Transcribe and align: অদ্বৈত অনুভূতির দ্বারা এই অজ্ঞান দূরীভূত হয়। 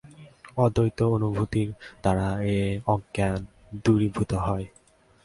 অদ্বৈত 0.57 0.99
অনুভূতির 1.15 1.69
দ্বারা 2.01 2.27
এই 2.53 2.69
অজ্ঞান 2.85 3.39
দূরীভূত 3.83 4.31
হয়। 4.45 4.65